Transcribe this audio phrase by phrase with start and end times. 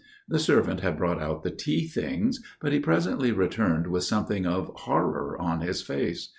[0.27, 4.69] The servant had brought out the tea things, but he presently returned with something of
[4.73, 6.29] horror on his face.